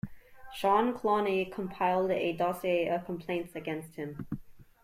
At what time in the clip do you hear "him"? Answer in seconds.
3.97-4.25